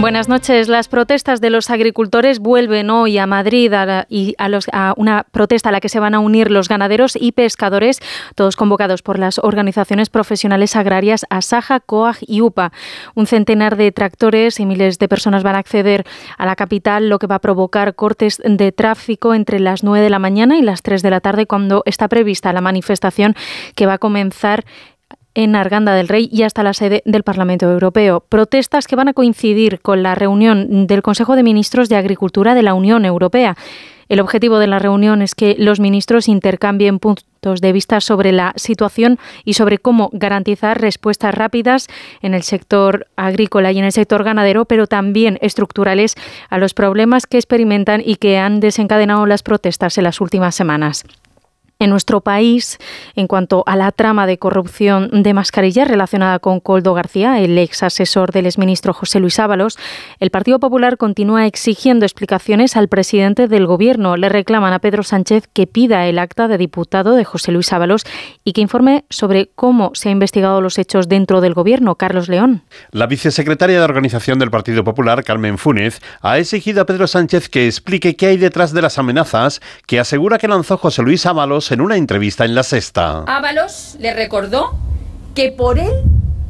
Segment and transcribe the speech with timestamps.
[0.00, 0.68] Buenas noches.
[0.68, 5.26] Las protestas de los agricultores vuelven hoy a Madrid a, y a, los, a, una
[5.30, 8.00] protesta a la que se van a unir los ganaderos y pescadores,
[8.34, 12.72] todos convocados por las organizaciones profesionales agrarias Asaja, COAG y UPA.
[13.14, 16.06] Un centenar de tractores y miles de personas van a acceder
[16.38, 20.10] a la capital, lo que va a provocar cortes de tráfico entre las 9 de
[20.10, 23.36] la mañana y las 3 de la tarde, cuando está prevista la manifestación
[23.74, 24.64] que va a comenzar
[25.34, 28.20] en Arganda del Rey y hasta la sede del Parlamento Europeo.
[28.28, 32.62] Protestas que van a coincidir con la reunión del Consejo de Ministros de Agricultura de
[32.62, 33.56] la Unión Europea.
[34.08, 38.52] El objetivo de la reunión es que los ministros intercambien puntos de vista sobre la
[38.56, 41.86] situación y sobre cómo garantizar respuestas rápidas
[42.20, 46.16] en el sector agrícola y en el sector ganadero, pero también estructurales
[46.48, 51.04] a los problemas que experimentan y que han desencadenado las protestas en las últimas semanas.
[51.80, 52.76] En nuestro país,
[53.16, 57.82] en cuanto a la trama de corrupción de mascarillas relacionada con Coldo García, el ex
[57.82, 59.78] asesor del exministro José Luis Ábalos,
[60.18, 64.18] el Partido Popular continúa exigiendo explicaciones al presidente del Gobierno.
[64.18, 68.04] Le reclaman a Pedro Sánchez que pida el acta de diputado de José Luis Ábalos
[68.44, 71.94] y que informe sobre cómo se han investigado los hechos dentro del Gobierno.
[71.94, 72.62] Carlos León.
[72.90, 77.66] La vicesecretaria de Organización del Partido Popular, Carmen Funes, ha exigido a Pedro Sánchez que
[77.66, 81.80] explique qué hay detrás de las amenazas que asegura que lanzó José Luis Ábalos en
[81.80, 83.24] una entrevista en La Sexta.
[83.26, 84.74] Ábalos le recordó
[85.34, 85.92] que por él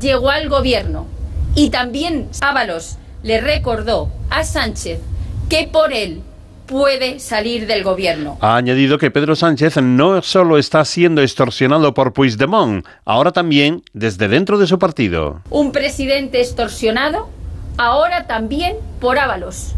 [0.00, 1.06] llegó al gobierno
[1.54, 5.00] y también Ábalos le recordó a Sánchez
[5.48, 6.22] que por él
[6.66, 8.38] puede salir del gobierno.
[8.40, 14.28] Ha añadido que Pedro Sánchez no solo está siendo extorsionado por Puigdemont, ahora también desde
[14.28, 15.40] dentro de su partido.
[15.50, 17.28] Un presidente extorsionado,
[17.78, 19.72] ahora también por Ábalos,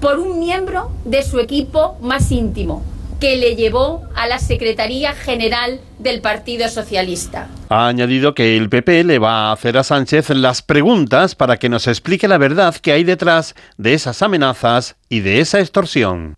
[0.00, 2.82] por un miembro de su equipo más íntimo,
[3.20, 7.48] que le llevó a la Secretaría General del Partido Socialista.
[7.68, 11.68] Ha añadido que el PP le va a hacer a Sánchez las preguntas para que
[11.68, 16.36] nos explique la verdad que hay detrás de esas amenazas y de esa extorsión.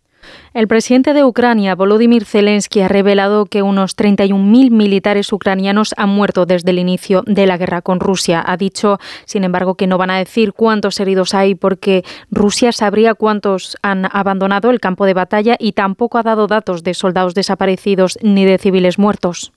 [0.54, 6.46] El presidente de Ucrania, Volodymyr Zelensky, ha revelado que unos 31.000 militares ucranianos han muerto
[6.46, 8.42] desde el inicio de la guerra con Rusia.
[8.46, 13.14] Ha dicho, sin embargo, que no van a decir cuántos heridos hay porque Rusia sabría
[13.14, 18.18] cuántos han abandonado el campo de batalla y tampoco ha dado datos de soldados desaparecidos
[18.22, 19.52] ni de civiles muertos.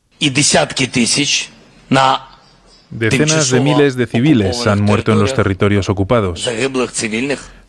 [2.91, 6.49] Decenas de miles de civiles han muerto en los territorios ocupados.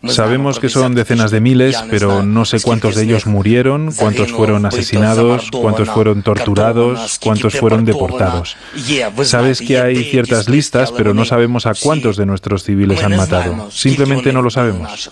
[0.08, 4.64] Sabemos que son decenas de miles, pero no sé cuántos de ellos murieron, cuántos fueron
[4.64, 8.56] asesinados, cuántos fueron torturados, cuántos fueron deportados.
[9.24, 13.70] Sabes que hay ciertas listas, pero no sabemos a cuántos de nuestros civiles han matado.
[13.70, 15.10] Simplemente no lo sabemos.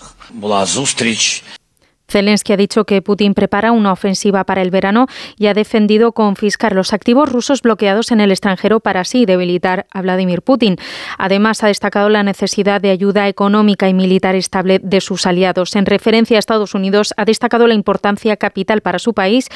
[2.09, 6.73] Zelensky ha dicho que Putin prepara una ofensiva para el verano y ha defendido confiscar
[6.73, 10.77] los activos rusos bloqueados en el extranjero para así debilitar a Vladimir Putin.
[11.17, 15.75] Además, ha destacado la necesidad de ayuda económica y militar estable de sus aliados.
[15.75, 19.47] En referencia a Estados Unidos, ha destacado la importancia capital para su país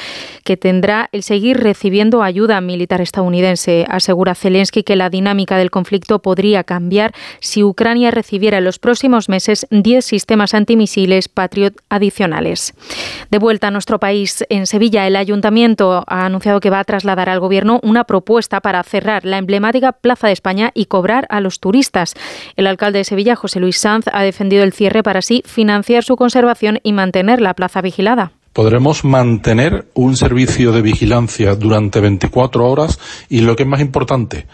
[0.44, 3.84] que tendrá el seguir recibiendo ayuda militar estadounidense.
[3.88, 9.28] Asegura Zelensky que la dinámica del conflicto podría cambiar si Ucrania recibiera en los próximos
[9.28, 12.43] meses 10 sistemas antimisiles Patriot adicionales.
[12.44, 17.28] De vuelta a nuestro país, en Sevilla, el ayuntamiento ha anunciado que va a trasladar
[17.28, 21.60] al gobierno una propuesta para cerrar la emblemática Plaza de España y cobrar a los
[21.60, 22.14] turistas.
[22.56, 26.16] El alcalde de Sevilla, José Luis Sanz, ha defendido el cierre para así financiar su
[26.16, 32.98] conservación y mantener la plaza vigilada podremos mantener un servicio de vigilancia durante 24 horas
[33.28, 34.46] y lo que es más importante,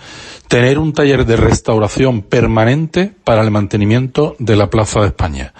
[0.48, 5.52] tener un taller de restauración permanente para el mantenimiento de la Plaza de España.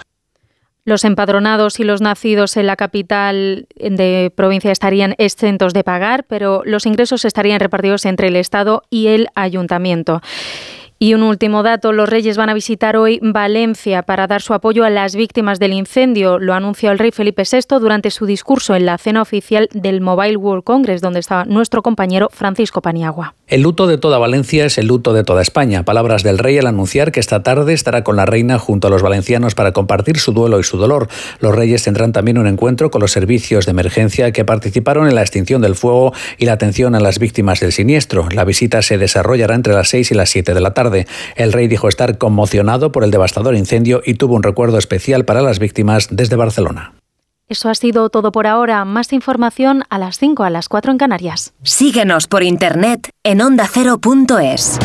[0.83, 6.63] Los empadronados y los nacidos en la capital de provincia estarían exentos de pagar, pero
[6.65, 10.21] los ingresos estarían repartidos entre el Estado y el ayuntamiento.
[11.03, 14.83] Y un último dato, los reyes van a visitar hoy Valencia para dar su apoyo
[14.83, 16.37] a las víctimas del incendio.
[16.37, 20.37] Lo anunció el rey Felipe VI durante su discurso en la cena oficial del Mobile
[20.37, 23.33] World Congress, donde estaba nuestro compañero Francisco Paniagua.
[23.47, 25.83] El luto de toda Valencia es el luto de toda España.
[25.83, 29.01] Palabras del rey al anunciar que esta tarde estará con la reina junto a los
[29.01, 31.07] valencianos para compartir su duelo y su dolor.
[31.39, 35.21] Los reyes tendrán también un encuentro con los servicios de emergencia que participaron en la
[35.21, 38.29] extinción del fuego y la atención a las víctimas del siniestro.
[38.29, 41.07] La visita se desarrollará entre las 6 y las 7 de la tarde.
[41.35, 45.41] El rey dijo estar conmocionado por el devastador incendio y tuvo un recuerdo especial para
[45.41, 46.93] las víctimas desde Barcelona.
[47.47, 48.85] Eso ha sido todo por ahora.
[48.85, 51.53] Más información a las 5, a las 4 en Canarias.
[51.63, 54.79] Síguenos por internet en ondacero.es.